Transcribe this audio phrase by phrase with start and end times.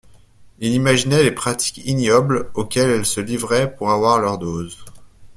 [0.57, 4.83] il imaginait les pratiques ignobles auxquelles elles se livraient pour avoir leur dose.